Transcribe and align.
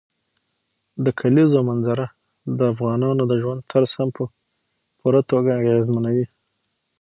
د 1.05 1.05
کلیزو 1.19 1.59
منظره 1.69 2.05
د 2.57 2.59
افغانانو 2.73 3.23
د 3.27 3.33
ژوند 3.41 3.59
طرز 3.71 3.91
هم 3.97 4.09
په 4.17 4.23
پوره 4.99 5.21
توګه 5.31 5.49
اغېزمنوي. 5.61 6.25